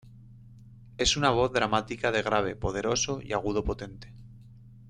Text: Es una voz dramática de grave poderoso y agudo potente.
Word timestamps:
Es 0.97 1.15
una 1.15 1.29
voz 1.29 1.51
dramática 1.53 2.11
de 2.11 2.23
grave 2.23 2.55
poderoso 2.55 3.21
y 3.21 3.33
agudo 3.33 3.63
potente. 3.63 4.11